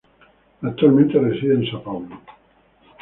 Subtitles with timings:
[0.63, 2.15] Actualmente reside en São Paulo.